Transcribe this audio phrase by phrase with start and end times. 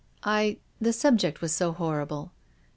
[0.23, 2.31] "I— the subject was so horrible."